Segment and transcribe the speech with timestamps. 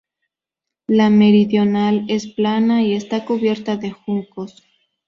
[0.87, 4.63] La meridional es plana y está cubierta de juncos.